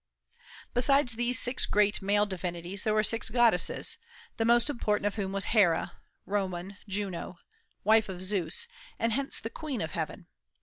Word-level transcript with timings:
Besides 0.73 1.13
these 1.13 1.37
six 1.37 1.67
great 1.67 2.01
male 2.01 2.25
divinities 2.25 2.81
there 2.81 2.93
were 2.95 3.03
six 3.03 3.29
goddesses, 3.29 3.99
the 4.37 4.45
most 4.45 4.67
important 4.67 5.05
of 5.05 5.13
whom 5.13 5.31
was 5.31 5.53
Hera 5.53 5.91
(Roman 6.25 6.77
Juno), 6.87 7.37
wife 7.83 8.09
of 8.09 8.23
Zeus, 8.23 8.67
and 8.97 9.11
hence 9.13 9.39
the 9.39 9.51
Queen 9.51 9.79
of 9.79 9.91
Heaven. 9.91 10.25